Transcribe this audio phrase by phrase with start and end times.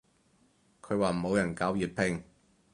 [0.81, 2.23] 佢話冇人教粵拼